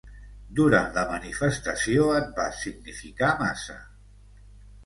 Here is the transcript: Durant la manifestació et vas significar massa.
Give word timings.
Durant 0.59 0.87
la 0.95 1.03
manifestació 1.11 2.07
et 2.21 2.33
vas 2.39 2.57
significar 2.65 3.31
massa. 3.45 3.77